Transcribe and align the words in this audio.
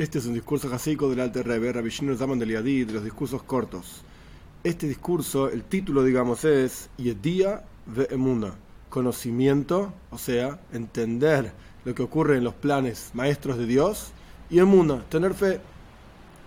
Este 0.00 0.18
es 0.18 0.24
un 0.24 0.32
discurso 0.32 0.70
jaseico 0.70 1.10
del 1.10 1.20
Alter 1.20 1.46
Rebbe, 1.46 1.74
Rabbi 1.74 1.90
Shimon 1.90 2.16
Zaman 2.16 2.38
del 2.38 2.52
Yadid, 2.52 2.86
de 2.86 2.94
los 2.94 3.04
discursos 3.04 3.42
cortos. 3.42 4.00
Este 4.64 4.88
discurso, 4.88 5.50
el 5.50 5.62
título, 5.62 6.02
digamos, 6.02 6.42
es 6.46 6.88
Yedia 6.96 7.64
Ve'emuna, 7.84 8.54
conocimiento, 8.88 9.92
o 10.10 10.16
sea, 10.16 10.58
entender 10.72 11.52
lo 11.84 11.94
que 11.94 12.02
ocurre 12.02 12.38
en 12.38 12.44
los 12.44 12.54
planes 12.54 13.10
maestros 13.12 13.58
de 13.58 13.66
Dios, 13.66 14.12
y 14.48 14.58
Emuna, 14.58 15.04
tener 15.10 15.34
fe. 15.34 15.60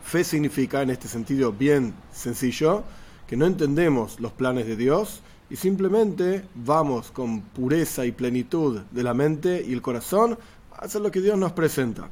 Fe 0.03 0.23
significa, 0.23 0.81
en 0.81 0.89
este 0.89 1.07
sentido 1.07 1.53
bien 1.53 1.93
sencillo, 2.11 2.83
que 3.27 3.37
no 3.37 3.45
entendemos 3.45 4.19
los 4.19 4.31
planes 4.31 4.65
de 4.65 4.77
Dios 4.77 5.21
y 5.51 5.57
simplemente 5.57 6.43
vamos 6.55 7.11
con 7.11 7.41
pureza 7.41 8.03
y 8.03 8.13
plenitud 8.13 8.79
de 8.89 9.03
la 9.03 9.13
mente 9.13 9.63
y 9.63 9.73
el 9.73 9.83
corazón 9.83 10.39
a 10.71 10.85
hacer 10.85 11.01
lo 11.01 11.11
que 11.11 11.21
Dios 11.21 11.37
nos 11.37 11.51
presenta. 11.51 12.09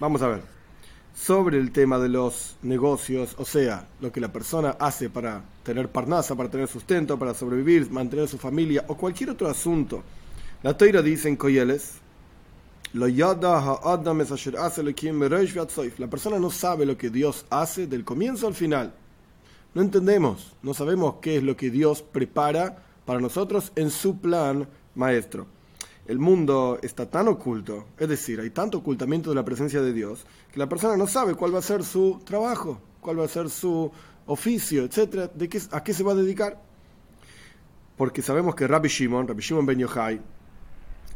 Vamos 0.00 0.22
a 0.22 0.28
ver 0.28 0.53
sobre 1.14 1.58
el 1.58 1.70
tema 1.70 1.98
de 1.98 2.08
los 2.08 2.56
negocios, 2.62 3.36
o 3.38 3.44
sea, 3.44 3.86
lo 4.00 4.10
que 4.10 4.20
la 4.20 4.32
persona 4.32 4.76
hace 4.80 5.08
para 5.08 5.44
tener 5.62 5.88
parnasa, 5.88 6.34
para 6.34 6.50
tener 6.50 6.68
sustento, 6.68 7.18
para 7.18 7.34
sobrevivir, 7.34 7.90
mantener 7.90 8.28
su 8.28 8.36
familia 8.36 8.84
o 8.88 8.96
cualquier 8.96 9.30
otro 9.30 9.48
asunto. 9.48 10.02
La 10.62 10.76
Toira 10.76 11.02
dice 11.02 11.28
en 11.28 11.36
Coyeles, 11.36 11.94
la 12.92 13.06
persona 16.08 16.38
no 16.38 16.50
sabe 16.50 16.86
lo 16.86 16.96
que 16.96 17.10
Dios 17.10 17.46
hace 17.50 17.86
del 17.86 18.04
comienzo 18.04 18.46
al 18.46 18.54
final. 18.54 18.92
No 19.74 19.82
entendemos, 19.82 20.54
no 20.62 20.74
sabemos 20.74 21.16
qué 21.20 21.36
es 21.36 21.42
lo 21.42 21.56
que 21.56 21.70
Dios 21.70 22.02
prepara 22.02 22.84
para 23.04 23.20
nosotros 23.20 23.72
en 23.76 23.90
su 23.90 24.20
plan 24.20 24.68
maestro 24.94 25.46
el 26.06 26.18
mundo 26.18 26.78
está 26.82 27.10
tan 27.10 27.28
oculto, 27.28 27.86
es 27.98 28.08
decir, 28.08 28.40
hay 28.40 28.50
tanto 28.50 28.78
ocultamiento 28.78 29.30
de 29.30 29.36
la 29.36 29.44
presencia 29.44 29.80
de 29.80 29.92
Dios, 29.92 30.26
que 30.52 30.58
la 30.58 30.68
persona 30.68 30.96
no 30.96 31.06
sabe 31.06 31.34
cuál 31.34 31.54
va 31.54 31.60
a 31.60 31.62
ser 31.62 31.82
su 31.82 32.20
trabajo, 32.24 32.80
cuál 33.00 33.20
va 33.20 33.24
a 33.24 33.28
ser 33.28 33.48
su 33.48 33.90
oficio, 34.26 34.84
etcétera, 34.84 35.28
de 35.28 35.48
qué, 35.48 35.60
a 35.70 35.82
qué 35.82 35.94
se 35.94 36.02
va 36.02 36.12
a 36.12 36.16
dedicar. 36.16 36.60
Porque 37.96 38.22
sabemos 38.22 38.54
que 38.54 38.66
Rabbi 38.66 38.88
Shimon, 38.88 39.28
Rabbi 39.28 39.42
Shimon 39.42 39.66
Ben 39.66 39.78
Yochai, 39.78 40.20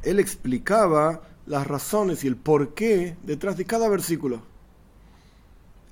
él 0.03 0.20
explicaba 0.20 1.23
las 1.47 1.67
razones 1.67 2.25
y 2.25 2.28
el 2.28 2.36
porqué 2.36 3.17
detrás 3.23 3.56
de 3.56 3.64
cada 3.64 3.89
versículo. 3.89 4.42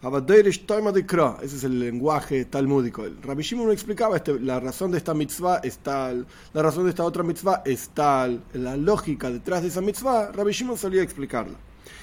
Ese 0.02 1.56
es 1.56 1.64
el 1.64 1.78
lenguaje 1.80 2.44
talmúdico. 2.44 3.04
El 3.04 3.22
Rabbi 3.22 3.42
Shimon 3.42 3.72
explicaba 3.72 4.16
este, 4.16 4.38
la 4.38 4.60
razón 4.60 4.90
de 4.92 4.98
esta 4.98 5.14
mitzvah 5.14 5.60
es 5.64 5.78
tal, 5.78 6.26
la 6.52 6.62
razón 6.62 6.84
de 6.84 6.90
esta 6.90 7.04
otra 7.04 7.22
mitzvah 7.22 7.62
es 7.64 7.88
tal, 7.90 8.42
la 8.52 8.76
lógica 8.76 9.30
detrás 9.30 9.62
de 9.62 9.68
esa 9.68 9.80
mitzvah, 9.80 10.32
Rabbi 10.32 10.52
Shimon 10.52 10.76
solía 10.76 11.02
explicarla. 11.02 11.56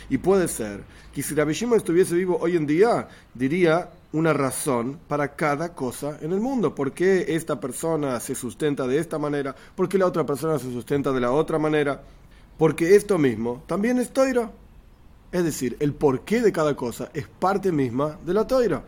Y 0.09 0.17
puede 0.17 0.47
ser 0.47 0.83
que 1.13 1.23
si 1.23 1.35
Rabbi 1.35 1.53
Shimon 1.53 1.77
estuviese 1.77 2.15
vivo 2.15 2.37
hoy 2.41 2.55
en 2.55 2.65
día, 2.65 3.07
diría 3.33 3.89
una 4.11 4.33
razón 4.33 4.99
para 5.07 5.35
cada 5.35 5.73
cosa 5.73 6.17
en 6.21 6.33
el 6.33 6.39
mundo. 6.39 6.75
¿Por 6.75 6.93
qué 6.93 7.25
esta 7.29 7.59
persona 7.59 8.19
se 8.19 8.35
sustenta 8.35 8.87
de 8.87 8.97
esta 8.97 9.17
manera? 9.17 9.55
¿Por 9.75 9.87
qué 9.89 9.97
la 9.97 10.07
otra 10.07 10.25
persona 10.25 10.59
se 10.59 10.71
sustenta 10.71 11.11
de 11.11 11.21
la 11.21 11.31
otra 11.31 11.57
manera? 11.57 12.01
Porque 12.57 12.95
esto 12.95 13.17
mismo 13.17 13.63
también 13.67 13.99
es 13.99 14.11
toiro. 14.11 14.62
Es 15.33 15.43
decir, 15.43 15.75
el 15.79 15.93
porqué 15.93 16.41
de 16.41 16.51
cada 16.51 16.75
cosa 16.75 17.09
es 17.11 17.27
parte 17.27 17.71
misma 17.71 18.19
de 18.23 18.35
la 18.35 18.45
toira. 18.45 18.83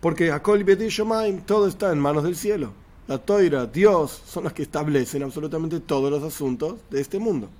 Porque 0.00 0.32
Akol 0.32 0.64
Shomaim, 0.64 1.42
todo 1.42 1.68
está 1.68 1.92
en 1.92 1.98
manos 1.98 2.24
del 2.24 2.36
cielo. 2.36 2.72
La 3.06 3.18
toira, 3.18 3.66
Dios, 3.66 4.22
son 4.26 4.44
los 4.44 4.54
que 4.54 4.62
establecen 4.62 5.22
absolutamente 5.22 5.80
todos 5.80 6.10
los 6.10 6.22
asuntos 6.22 6.76
de 6.88 7.02
este 7.02 7.18
mundo. 7.18 7.50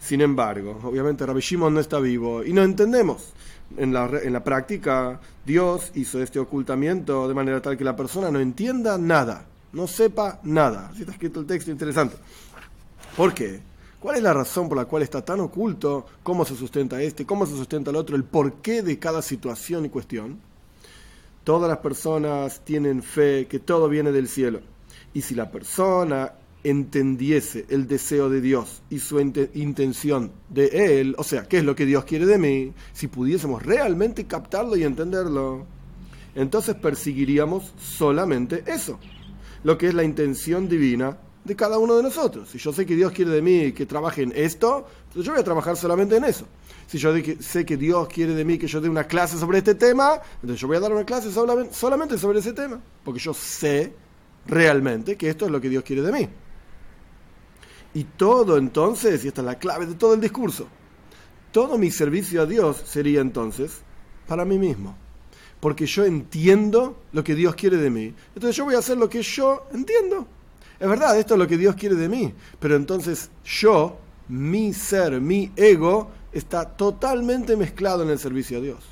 Sin 0.00 0.20
embargo, 0.20 0.80
obviamente 0.82 1.24
Rabbi 1.24 1.42
no 1.56 1.78
está 1.78 2.00
vivo 2.00 2.42
y 2.42 2.52
no 2.52 2.64
entendemos. 2.64 3.32
En 3.76 3.92
la, 3.92 4.10
en 4.20 4.32
la 4.32 4.42
práctica, 4.42 5.20
Dios 5.46 5.92
hizo 5.94 6.20
este 6.20 6.40
ocultamiento 6.40 7.28
de 7.28 7.34
manera 7.34 7.62
tal 7.62 7.78
que 7.78 7.84
la 7.84 7.94
persona 7.94 8.32
no 8.32 8.40
entienda 8.40 8.98
nada, 8.98 9.46
no 9.72 9.86
sepa 9.86 10.40
nada. 10.42 10.88
Así 10.88 11.02
está 11.02 11.12
escrito 11.12 11.38
el 11.38 11.46
texto 11.46 11.70
interesante. 11.70 12.16
¿Por 13.16 13.32
qué? 13.32 13.71
¿Cuál 14.02 14.16
es 14.16 14.22
la 14.24 14.34
razón 14.34 14.68
por 14.68 14.76
la 14.76 14.86
cual 14.86 15.04
está 15.04 15.24
tan 15.24 15.38
oculto 15.38 16.06
cómo 16.24 16.44
se 16.44 16.56
sustenta 16.56 17.00
este, 17.00 17.24
cómo 17.24 17.46
se 17.46 17.52
sustenta 17.52 17.90
el 17.92 17.96
otro, 17.96 18.16
el 18.16 18.24
porqué 18.24 18.82
de 18.82 18.98
cada 18.98 19.22
situación 19.22 19.84
y 19.84 19.90
cuestión? 19.90 20.40
Todas 21.44 21.68
las 21.68 21.78
personas 21.78 22.64
tienen 22.64 23.04
fe 23.04 23.46
que 23.46 23.60
todo 23.60 23.88
viene 23.88 24.10
del 24.10 24.26
cielo. 24.26 24.60
Y 25.14 25.22
si 25.22 25.36
la 25.36 25.52
persona 25.52 26.32
entendiese 26.64 27.64
el 27.68 27.86
deseo 27.86 28.28
de 28.28 28.40
Dios 28.40 28.82
y 28.90 28.98
su 28.98 29.20
intención 29.20 30.32
de 30.48 31.00
Él, 31.00 31.14
o 31.16 31.22
sea, 31.22 31.46
qué 31.46 31.58
es 31.58 31.64
lo 31.64 31.76
que 31.76 31.86
Dios 31.86 32.04
quiere 32.04 32.26
de 32.26 32.38
mí, 32.38 32.72
si 32.92 33.06
pudiésemos 33.06 33.62
realmente 33.62 34.24
captarlo 34.24 34.74
y 34.74 34.82
entenderlo, 34.82 35.64
entonces 36.34 36.74
perseguiríamos 36.74 37.72
solamente 37.78 38.64
eso, 38.66 38.98
lo 39.62 39.78
que 39.78 39.86
es 39.86 39.94
la 39.94 40.02
intención 40.02 40.68
divina 40.68 41.18
de 41.44 41.56
cada 41.56 41.78
uno 41.78 41.96
de 41.96 42.02
nosotros. 42.02 42.48
Si 42.48 42.58
yo 42.58 42.72
sé 42.72 42.86
que 42.86 42.94
Dios 42.94 43.12
quiere 43.12 43.30
de 43.32 43.42
mí 43.42 43.72
que 43.72 43.86
trabaje 43.86 44.22
en 44.22 44.32
esto, 44.34 44.86
entonces 45.04 45.24
yo 45.24 45.32
voy 45.32 45.40
a 45.40 45.44
trabajar 45.44 45.76
solamente 45.76 46.16
en 46.16 46.24
eso. 46.24 46.46
Si 46.86 46.98
yo 46.98 47.12
sé 47.40 47.64
que 47.64 47.76
Dios 47.76 48.08
quiere 48.08 48.34
de 48.34 48.44
mí 48.44 48.58
que 48.58 48.66
yo 48.66 48.80
dé 48.80 48.88
una 48.88 49.04
clase 49.04 49.38
sobre 49.38 49.58
este 49.58 49.74
tema, 49.74 50.20
entonces 50.36 50.60
yo 50.60 50.68
voy 50.68 50.76
a 50.76 50.80
dar 50.80 50.92
una 50.92 51.04
clase 51.04 51.30
solamente 51.32 52.18
sobre 52.18 52.38
ese 52.38 52.52
tema, 52.52 52.80
porque 53.04 53.20
yo 53.20 53.34
sé 53.34 53.92
realmente 54.46 55.16
que 55.16 55.28
esto 55.28 55.46
es 55.46 55.50
lo 55.50 55.60
que 55.60 55.68
Dios 55.68 55.84
quiere 55.84 56.02
de 56.02 56.12
mí. 56.12 56.28
Y 57.94 58.04
todo 58.04 58.56
entonces, 58.56 59.24
y 59.24 59.28
esta 59.28 59.40
es 59.40 59.46
la 59.46 59.58
clave 59.58 59.86
de 59.86 59.94
todo 59.94 60.14
el 60.14 60.20
discurso, 60.20 60.68
todo 61.50 61.76
mi 61.76 61.90
servicio 61.90 62.42
a 62.42 62.46
Dios 62.46 62.82
sería 62.86 63.20
entonces 63.20 63.78
para 64.26 64.44
mí 64.44 64.58
mismo. 64.58 64.96
Porque 65.60 65.86
yo 65.86 66.04
entiendo 66.04 67.02
lo 67.12 67.22
que 67.22 67.34
Dios 67.34 67.54
quiere 67.54 67.76
de 67.76 67.90
mí. 67.90 68.14
Entonces 68.34 68.56
yo 68.56 68.64
voy 68.64 68.74
a 68.74 68.78
hacer 68.78 68.96
lo 68.96 69.08
que 69.08 69.22
yo 69.22 69.66
entiendo. 69.72 70.26
Es 70.82 70.88
verdad, 70.88 71.16
esto 71.16 71.34
es 71.34 71.38
lo 71.38 71.46
que 71.46 71.56
Dios 71.56 71.76
quiere 71.76 71.94
de 71.94 72.08
mí. 72.08 72.34
Pero 72.58 72.74
entonces 72.74 73.30
yo, 73.44 73.98
mi 74.26 74.72
ser, 74.72 75.20
mi 75.20 75.52
ego, 75.54 76.10
está 76.32 76.64
totalmente 76.64 77.56
mezclado 77.56 78.02
en 78.02 78.10
el 78.10 78.18
servicio 78.18 78.58
a 78.58 78.60
Dios. 78.62 78.84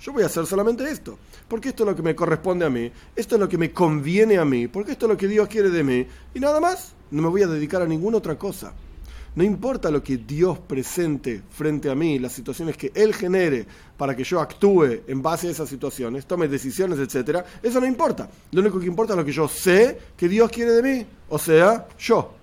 Yo 0.00 0.14
voy 0.14 0.22
a 0.22 0.26
hacer 0.26 0.46
solamente 0.46 0.90
esto, 0.90 1.18
porque 1.46 1.68
esto 1.68 1.82
es 1.82 1.90
lo 1.90 1.94
que 1.94 2.00
me 2.00 2.16
corresponde 2.16 2.64
a 2.64 2.70
mí, 2.70 2.90
esto 3.14 3.34
es 3.34 3.40
lo 3.40 3.50
que 3.50 3.58
me 3.58 3.70
conviene 3.70 4.38
a 4.38 4.46
mí, 4.46 4.66
porque 4.66 4.92
esto 4.92 5.04
es 5.04 5.10
lo 5.10 5.16
que 5.18 5.28
Dios 5.28 5.46
quiere 5.46 5.68
de 5.68 5.84
mí, 5.84 6.06
y 6.32 6.40
nada 6.40 6.58
más, 6.58 6.94
no 7.10 7.20
me 7.20 7.28
voy 7.28 7.42
a 7.42 7.46
dedicar 7.46 7.82
a 7.82 7.86
ninguna 7.86 8.16
otra 8.16 8.38
cosa. 8.38 8.72
No 9.34 9.42
importa 9.42 9.90
lo 9.90 10.02
que 10.02 10.18
Dios 10.18 10.58
presente 10.58 11.42
frente 11.50 11.88
a 11.88 11.94
mí, 11.94 12.18
las 12.18 12.32
situaciones 12.32 12.76
que 12.76 12.92
Él 12.94 13.14
genere 13.14 13.66
para 13.96 14.14
que 14.14 14.24
yo 14.24 14.40
actúe 14.40 15.02
en 15.06 15.22
base 15.22 15.48
a 15.48 15.50
esas 15.50 15.70
situaciones, 15.70 16.26
tome 16.26 16.48
decisiones, 16.48 16.98
etc. 16.98 17.38
Eso 17.62 17.80
no 17.80 17.86
importa. 17.86 18.28
Lo 18.50 18.60
único 18.60 18.78
que 18.78 18.86
importa 18.86 19.14
es 19.14 19.18
lo 19.18 19.24
que 19.24 19.32
yo 19.32 19.48
sé 19.48 19.98
que 20.16 20.28
Dios 20.28 20.50
quiere 20.50 20.72
de 20.72 20.82
mí, 20.82 21.06
o 21.30 21.38
sea, 21.38 21.88
yo. 21.98 22.34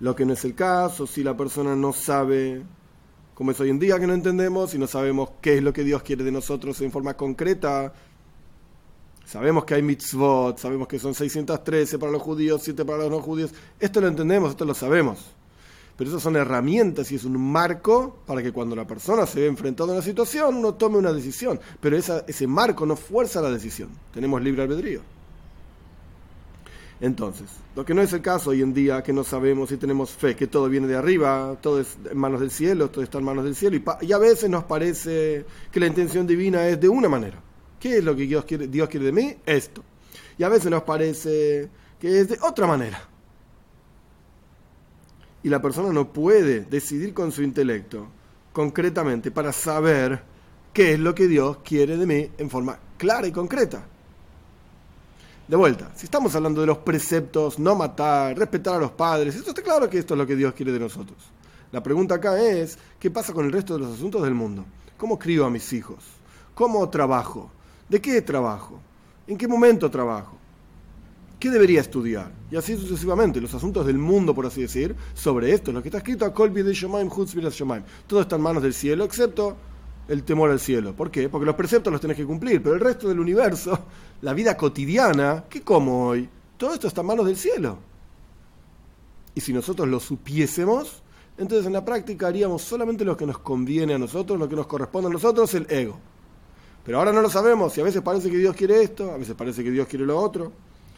Lo 0.00 0.16
que 0.16 0.24
no 0.24 0.32
es 0.32 0.42
el 0.46 0.54
caso, 0.54 1.06
si 1.06 1.22
la 1.22 1.36
persona 1.36 1.76
no 1.76 1.92
sabe, 1.92 2.62
como 3.34 3.50
es 3.50 3.60
hoy 3.60 3.68
en 3.68 3.78
día 3.78 4.00
que 4.00 4.06
no 4.06 4.14
entendemos, 4.14 4.74
y 4.74 4.78
no 4.78 4.86
sabemos 4.86 5.32
qué 5.42 5.58
es 5.58 5.62
lo 5.62 5.74
que 5.74 5.84
Dios 5.84 6.02
quiere 6.02 6.24
de 6.24 6.32
nosotros 6.32 6.80
en 6.80 6.90
forma 6.90 7.14
concreta, 7.14 7.92
Sabemos 9.30 9.64
que 9.64 9.74
hay 9.74 9.82
mitzvot, 9.82 10.58
sabemos 10.58 10.88
que 10.88 10.98
son 10.98 11.14
613 11.14 12.00
para 12.00 12.10
los 12.10 12.20
judíos, 12.20 12.62
7 12.64 12.84
para 12.84 12.98
los 12.98 13.10
no 13.12 13.20
judíos. 13.20 13.52
Esto 13.78 14.00
lo 14.00 14.08
entendemos, 14.08 14.50
esto 14.50 14.64
lo 14.64 14.74
sabemos. 14.74 15.20
Pero 15.96 16.10
esas 16.10 16.20
son 16.20 16.34
herramientas 16.34 17.12
y 17.12 17.14
es 17.14 17.22
un 17.22 17.40
marco 17.40 18.18
para 18.26 18.42
que 18.42 18.50
cuando 18.50 18.74
la 18.74 18.88
persona 18.88 19.26
se 19.26 19.38
ve 19.38 19.46
enfrentada 19.46 19.90
a 19.90 19.94
una 19.94 20.02
situación, 20.02 20.56
uno 20.56 20.74
tome 20.74 20.98
una 20.98 21.12
decisión. 21.12 21.60
Pero 21.80 21.96
ese 21.96 22.46
marco 22.48 22.84
no 22.84 22.96
fuerza 22.96 23.40
la 23.40 23.52
decisión. 23.52 23.90
Tenemos 24.12 24.42
libre 24.42 24.62
albedrío. 24.62 25.00
Entonces, 27.00 27.50
lo 27.76 27.84
que 27.84 27.94
no 27.94 28.02
es 28.02 28.12
el 28.12 28.22
caso 28.22 28.50
hoy 28.50 28.62
en 28.62 28.74
día, 28.74 29.00
que 29.04 29.12
no 29.12 29.22
sabemos 29.22 29.70
y 29.70 29.76
tenemos 29.76 30.10
fe, 30.10 30.34
que 30.34 30.48
todo 30.48 30.68
viene 30.68 30.88
de 30.88 30.96
arriba, 30.96 31.56
todo 31.62 31.80
es 31.80 31.96
en 32.10 32.18
manos 32.18 32.40
del 32.40 32.50
cielo, 32.50 32.90
todo 32.90 33.04
está 33.04 33.18
en 33.18 33.24
manos 33.24 33.44
del 33.44 33.54
cielo, 33.54 33.76
y, 33.76 34.06
y 34.06 34.12
a 34.12 34.18
veces 34.18 34.50
nos 34.50 34.64
parece 34.64 35.46
que 35.70 35.78
la 35.78 35.86
intención 35.86 36.26
divina 36.26 36.66
es 36.66 36.80
de 36.80 36.88
una 36.88 37.08
manera 37.08 37.40
¿Qué 37.80 37.98
es 37.98 38.04
lo 38.04 38.14
que 38.14 38.24
Dios 38.24 38.44
quiere, 38.44 38.68
Dios 38.68 38.88
quiere 38.88 39.06
de 39.06 39.12
mí? 39.12 39.36
Esto. 39.46 39.82
Y 40.36 40.44
a 40.44 40.48
veces 40.50 40.70
nos 40.70 40.82
parece 40.82 41.68
que 41.98 42.20
es 42.20 42.28
de 42.28 42.38
otra 42.42 42.66
manera. 42.66 43.02
Y 45.42 45.48
la 45.48 45.62
persona 45.62 45.90
no 45.90 46.12
puede 46.12 46.60
decidir 46.60 47.14
con 47.14 47.32
su 47.32 47.42
intelecto 47.42 48.06
concretamente 48.52 49.30
para 49.30 49.52
saber 49.52 50.22
qué 50.72 50.92
es 50.92 51.00
lo 51.00 51.14
que 51.14 51.26
Dios 51.26 51.58
quiere 51.64 51.96
de 51.96 52.06
mí 52.06 52.30
en 52.36 52.50
forma 52.50 52.78
clara 52.98 53.26
y 53.26 53.32
concreta. 53.32 53.82
De 55.48 55.56
vuelta, 55.56 55.90
si 55.96 56.04
estamos 56.04 56.34
hablando 56.34 56.60
de 56.60 56.66
los 56.66 56.78
preceptos, 56.78 57.58
no 57.58 57.74
matar, 57.74 58.38
respetar 58.38 58.74
a 58.74 58.78
los 58.78 58.92
padres, 58.92 59.34
esto 59.34 59.50
está 59.50 59.62
claro 59.62 59.88
que 59.88 59.98
esto 59.98 60.14
es 60.14 60.18
lo 60.18 60.26
que 60.26 60.36
Dios 60.36 60.52
quiere 60.52 60.70
de 60.70 60.78
nosotros. 60.78 61.18
La 61.72 61.82
pregunta 61.82 62.16
acá 62.16 62.40
es, 62.40 62.78
¿qué 62.98 63.10
pasa 63.10 63.32
con 63.32 63.46
el 63.46 63.52
resto 63.52 63.74
de 63.74 63.80
los 63.80 63.94
asuntos 63.94 64.22
del 64.22 64.34
mundo? 64.34 64.64
¿Cómo 64.96 65.18
crío 65.18 65.46
a 65.46 65.50
mis 65.50 65.72
hijos? 65.72 66.04
¿Cómo 66.54 66.88
trabajo? 66.88 67.50
¿De 67.90 68.00
qué 68.00 68.22
trabajo? 68.22 68.80
¿En 69.26 69.36
qué 69.36 69.48
momento 69.48 69.90
trabajo? 69.90 70.38
¿Qué 71.40 71.50
debería 71.50 71.80
estudiar? 71.80 72.30
Y 72.48 72.56
así 72.56 72.76
sucesivamente, 72.76 73.40
los 73.40 73.52
asuntos 73.52 73.84
del 73.84 73.98
mundo, 73.98 74.32
por 74.32 74.46
así 74.46 74.62
decir, 74.62 74.94
sobre 75.12 75.52
esto, 75.52 75.72
lo 75.72 75.82
que 75.82 75.88
está 75.88 75.98
escrito 75.98 76.24
a 76.24 76.32
Kolbi 76.32 76.62
de 76.62 76.72
Shomaim, 76.72 77.08
Shomaim. 77.08 77.82
Todo 78.06 78.20
está 78.20 78.36
en 78.36 78.42
manos 78.42 78.62
del 78.62 78.74
cielo, 78.74 79.02
excepto 79.02 79.56
el 80.06 80.22
temor 80.22 80.50
al 80.50 80.60
cielo. 80.60 80.94
¿Por 80.94 81.10
qué? 81.10 81.28
Porque 81.28 81.46
los 81.46 81.56
preceptos 81.56 81.92
los 81.92 82.00
tenés 82.00 82.16
que 82.16 82.24
cumplir, 82.24 82.62
pero 82.62 82.76
el 82.76 82.80
resto 82.80 83.08
del 83.08 83.18
universo, 83.18 83.86
la 84.22 84.34
vida 84.34 84.56
cotidiana, 84.56 85.44
¿qué 85.50 85.62
como 85.62 86.06
hoy? 86.06 86.28
Todo 86.56 86.74
esto 86.74 86.86
está 86.86 87.00
en 87.00 87.08
manos 87.08 87.26
del 87.26 87.36
cielo. 87.36 87.78
Y 89.34 89.40
si 89.40 89.52
nosotros 89.52 89.88
lo 89.88 89.98
supiésemos, 89.98 91.02
entonces 91.38 91.66
en 91.66 91.72
la 91.72 91.84
práctica 91.84 92.28
haríamos 92.28 92.62
solamente 92.62 93.04
lo 93.04 93.16
que 93.16 93.26
nos 93.26 93.38
conviene 93.38 93.94
a 93.94 93.98
nosotros, 93.98 94.38
lo 94.38 94.48
que 94.48 94.56
nos 94.56 94.68
corresponde 94.68 95.08
a 95.08 95.12
nosotros, 95.12 95.52
el 95.54 95.66
ego. 95.70 95.98
Pero 96.84 96.98
ahora 96.98 97.12
no 97.12 97.22
lo 97.22 97.30
sabemos 97.30 97.76
y 97.76 97.80
a 97.80 97.84
veces 97.84 98.02
parece 98.02 98.30
que 98.30 98.38
Dios 98.38 98.56
quiere 98.56 98.82
esto, 98.82 99.12
a 99.12 99.16
veces 99.16 99.34
parece 99.34 99.62
que 99.62 99.70
Dios 99.70 99.86
quiere 99.86 100.06
lo 100.06 100.18
otro 100.18 100.52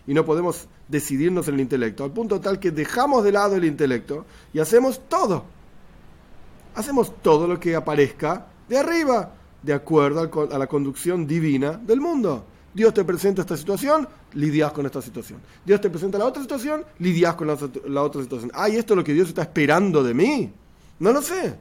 y 0.06 0.14
no 0.14 0.24
podemos 0.24 0.66
decidirnos 0.88 1.48
en 1.48 1.54
el 1.54 1.60
intelecto, 1.60 2.04
al 2.04 2.12
punto 2.12 2.40
tal 2.40 2.58
que 2.58 2.70
dejamos 2.70 3.24
de 3.24 3.32
lado 3.32 3.56
el 3.56 3.64
intelecto 3.64 4.26
y 4.52 4.58
hacemos 4.58 5.00
todo. 5.08 5.44
Hacemos 6.74 7.20
todo 7.20 7.46
lo 7.46 7.60
que 7.60 7.76
aparezca 7.76 8.46
de 8.68 8.78
arriba, 8.78 9.34
de 9.62 9.72
acuerdo 9.72 10.48
a 10.50 10.58
la 10.58 10.66
conducción 10.66 11.26
divina 11.26 11.72
del 11.72 12.00
mundo. 12.00 12.46
Dios 12.74 12.94
te 12.94 13.04
presenta 13.04 13.42
esta 13.42 13.56
situación, 13.56 14.08
lidias 14.32 14.72
con 14.72 14.86
esta 14.86 15.02
situación. 15.02 15.40
Dios 15.64 15.80
te 15.80 15.90
presenta 15.90 16.18
la 16.18 16.24
otra 16.24 16.42
situación, 16.42 16.84
lidias 16.98 17.34
con 17.34 17.46
la, 17.46 18.02
otra 18.02 18.22
situación. 18.22 18.50
Ay, 18.54 18.76
¿esto 18.76 18.94
es 18.94 18.96
lo 18.96 19.04
que 19.04 19.12
Dios 19.12 19.28
está 19.28 19.42
esperando 19.42 20.02
de 20.02 20.14
mí? 20.14 20.50
No 20.98 21.12
lo 21.12 21.20
sé. 21.20 21.54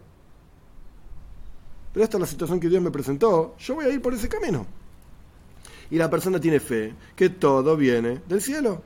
Pero 1.93 2.03
esta 2.03 2.17
es 2.17 2.21
la 2.21 2.27
situación 2.27 2.59
que 2.59 2.69
Dios 2.69 2.81
me 2.81 2.91
presentó. 2.91 3.55
Yo 3.59 3.75
voy 3.75 3.85
a 3.85 3.89
ir 3.89 4.01
por 4.01 4.13
ese 4.13 4.29
camino 4.29 4.65
y 5.91 5.97
la 5.97 6.09
persona 6.09 6.39
tiene 6.39 6.59
fe 6.59 6.93
que 7.15 7.29
todo 7.29 7.75
viene 7.77 8.21
del 8.27 8.41
cielo. 8.41 8.81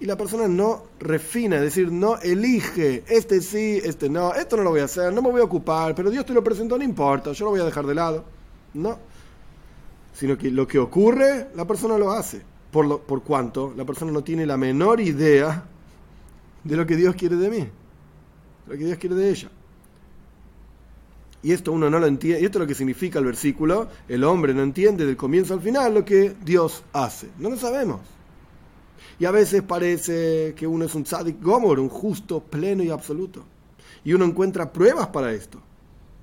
Y 0.00 0.06
la 0.06 0.16
persona 0.16 0.48
no 0.48 0.84
refina, 0.98 1.56
es 1.56 1.62
decir, 1.62 1.92
no 1.92 2.18
elige, 2.18 3.04
este 3.06 3.40
sí, 3.40 3.80
este 3.84 4.08
no, 4.08 4.34
esto 4.34 4.56
no 4.56 4.62
lo 4.62 4.70
voy 4.70 4.80
a 4.80 4.84
hacer, 4.84 5.12
no 5.12 5.20
me 5.20 5.30
voy 5.30 5.42
a 5.42 5.44
ocupar, 5.44 5.94
pero 5.94 6.10
Dios 6.10 6.24
te 6.24 6.32
lo 6.32 6.42
presentó, 6.42 6.78
no 6.78 6.84
importa, 6.84 7.32
yo 7.32 7.44
lo 7.44 7.50
voy 7.50 7.60
a 7.60 7.64
dejar 7.64 7.86
de 7.86 7.94
lado. 7.94 8.24
No. 8.74 8.98
Sino 10.14 10.36
que 10.38 10.50
lo 10.50 10.66
que 10.66 10.78
ocurre, 10.78 11.48
la 11.54 11.66
persona 11.66 11.98
lo 11.98 12.10
hace. 12.10 12.42
Por, 12.72 12.86
lo, 12.86 13.00
por 13.00 13.22
cuanto 13.22 13.74
la 13.76 13.84
persona 13.84 14.12
no 14.12 14.22
tiene 14.22 14.46
la 14.46 14.56
menor 14.56 15.00
idea 15.00 15.64
de 16.62 16.76
lo 16.76 16.86
que 16.86 16.96
Dios 16.96 17.14
quiere 17.14 17.36
de 17.36 17.50
mí, 17.50 17.58
de 17.58 18.72
lo 18.72 18.78
que 18.78 18.84
Dios 18.84 18.98
quiere 18.98 19.16
de 19.16 19.30
ella. 19.30 19.50
Y 21.42 21.52
esto 21.52 21.72
uno 21.72 21.88
no 21.88 21.98
lo 21.98 22.06
entiende, 22.06 22.42
y 22.42 22.44
esto 22.44 22.58
es 22.58 22.60
lo 22.60 22.66
que 22.66 22.74
significa 22.74 23.18
el 23.18 23.24
versículo, 23.24 23.88
el 24.08 24.24
hombre 24.24 24.52
no 24.52 24.62
entiende 24.62 25.06
del 25.06 25.16
comienzo 25.16 25.54
al 25.54 25.60
final 25.60 25.94
lo 25.94 26.04
que 26.04 26.34
Dios 26.44 26.82
hace. 26.92 27.28
No 27.38 27.48
lo 27.48 27.56
sabemos. 27.56 28.00
Y 29.18 29.24
a 29.24 29.30
veces 29.30 29.62
parece 29.62 30.54
que 30.54 30.66
uno 30.66 30.84
es 30.84 30.94
un 30.94 31.04
tzadik 31.04 31.42
gomor, 31.42 31.80
un 31.80 31.88
justo, 31.88 32.40
pleno 32.40 32.82
y 32.82 32.90
absoluto. 32.90 33.44
Y 34.04 34.12
uno 34.12 34.24
encuentra 34.24 34.72
pruebas 34.72 35.08
para 35.08 35.32
esto 35.32 35.60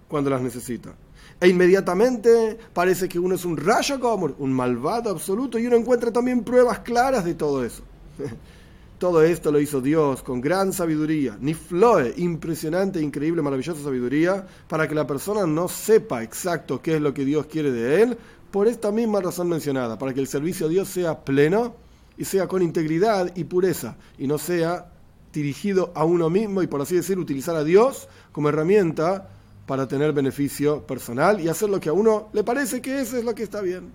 cuando 0.07 0.29
las 0.29 0.41
necesita. 0.41 0.95
E 1.39 1.47
inmediatamente 1.47 2.57
parece 2.73 3.07
que 3.07 3.19
uno 3.19 3.35
es 3.35 3.45
un 3.45 3.57
rayo 3.57 3.99
gomor, 3.99 4.35
un 4.39 4.51
malvado 4.51 5.11
absoluto, 5.11 5.59
y 5.59 5.67
uno 5.67 5.75
encuentra 5.75 6.11
también 6.11 6.43
pruebas 6.43 6.79
claras 6.79 7.25
de 7.25 7.35
todo 7.35 7.63
eso. 7.63 7.83
Todo 8.97 9.21
esto 9.21 9.51
lo 9.51 9.59
hizo 9.59 9.79
Dios 9.79 10.23
con 10.23 10.41
gran 10.41 10.73
sabiduría, 10.73 11.37
ni 11.39 11.53
floe, 11.53 12.15
impresionante, 12.17 12.99
increíble, 12.99 13.43
maravillosa 13.43 13.83
sabiduría, 13.83 14.47
para 14.67 14.87
que 14.87 14.95
la 14.95 15.05
persona 15.05 15.45
no 15.45 15.67
sepa 15.67 16.23
exacto 16.23 16.81
qué 16.81 16.95
es 16.95 17.01
lo 17.01 17.13
que 17.13 17.23
Dios 17.23 17.45
quiere 17.45 17.71
de 17.71 18.01
él, 18.01 18.17
por 18.49 18.67
esta 18.67 18.91
misma 18.91 19.21
razón 19.21 19.49
mencionada, 19.49 19.99
para 19.99 20.15
que 20.15 20.19
el 20.19 20.27
servicio 20.27 20.65
a 20.65 20.69
Dios 20.69 20.87
sea 20.87 21.23
pleno 21.23 21.75
y 22.17 22.25
sea 22.25 22.47
con 22.47 22.63
integridad 22.63 23.31
y 23.35 23.43
pureza, 23.43 23.97
y 24.17 24.25
no 24.25 24.39
sea 24.39 24.91
dirigido 25.31 25.91
a 25.93 26.03
uno 26.03 26.31
mismo 26.31 26.63
y 26.63 26.67
por 26.67 26.81
así 26.81 26.95
decir 26.95 27.19
utilizar 27.19 27.55
a 27.55 27.63
Dios 27.63 28.09
como 28.31 28.49
herramienta 28.49 29.29
para 29.67 29.87
tener 29.87 30.11
beneficio 30.11 30.87
personal 30.87 31.39
y 31.39 31.49
hacer 31.49 31.69
lo 31.69 31.79
que 31.79 31.89
a 31.89 31.93
uno 31.93 32.29
le 32.33 32.43
parece 32.43 32.81
que 32.81 32.99
eso 32.99 33.17
es 33.17 33.23
lo 33.23 33.35
que 33.35 33.43
está 33.43 33.61
bien. 33.61 33.91